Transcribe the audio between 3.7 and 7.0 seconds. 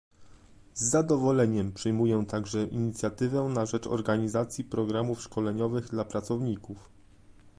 organizacji programów szkoleniowych dla pracowników